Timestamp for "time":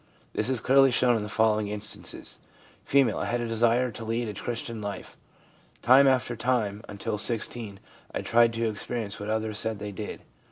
5.83-6.07, 6.35-6.81